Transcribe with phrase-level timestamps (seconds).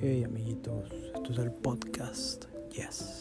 [0.00, 0.90] hey, amiguitos.
[1.14, 2.44] Esto es el podcast.
[2.72, 3.13] Yes.